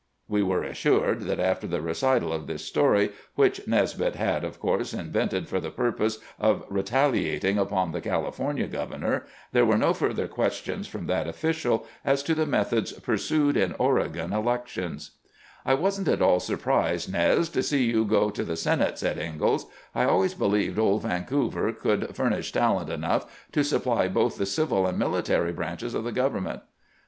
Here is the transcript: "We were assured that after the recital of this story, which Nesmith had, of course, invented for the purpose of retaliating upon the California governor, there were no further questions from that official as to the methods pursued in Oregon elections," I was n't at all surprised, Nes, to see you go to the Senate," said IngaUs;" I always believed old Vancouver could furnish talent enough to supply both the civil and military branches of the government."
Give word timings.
"We 0.37 0.41
were 0.41 0.63
assured 0.63 1.21
that 1.25 1.39
after 1.39 1.67
the 1.67 1.79
recital 1.79 2.33
of 2.33 2.47
this 2.47 2.65
story, 2.65 3.11
which 3.35 3.67
Nesmith 3.67 4.15
had, 4.15 4.43
of 4.43 4.59
course, 4.59 4.95
invented 4.95 5.47
for 5.47 5.59
the 5.59 5.69
purpose 5.69 6.17
of 6.39 6.63
retaliating 6.71 7.59
upon 7.59 7.91
the 7.91 8.01
California 8.01 8.65
governor, 8.65 9.27
there 9.51 9.63
were 9.63 9.77
no 9.77 9.93
further 9.93 10.27
questions 10.27 10.87
from 10.87 11.05
that 11.05 11.27
official 11.27 11.85
as 12.03 12.23
to 12.23 12.33
the 12.33 12.47
methods 12.47 12.93
pursued 12.93 13.55
in 13.55 13.75
Oregon 13.77 14.33
elections," 14.33 15.11
I 15.67 15.75
was 15.75 15.99
n't 16.01 16.07
at 16.07 16.19
all 16.23 16.39
surprised, 16.39 17.13
Nes, 17.13 17.47
to 17.49 17.61
see 17.61 17.83
you 17.83 18.03
go 18.03 18.31
to 18.31 18.43
the 18.43 18.57
Senate," 18.57 18.97
said 18.97 19.17
IngaUs;" 19.19 19.67
I 19.93 20.05
always 20.05 20.33
believed 20.33 20.79
old 20.79 21.03
Vancouver 21.03 21.71
could 21.73 22.15
furnish 22.15 22.51
talent 22.51 22.89
enough 22.89 23.47
to 23.51 23.63
supply 23.63 24.07
both 24.07 24.37
the 24.37 24.47
civil 24.47 24.87
and 24.87 24.97
military 24.97 25.51
branches 25.53 25.93
of 25.93 26.03
the 26.03 26.11
government." 26.11 26.61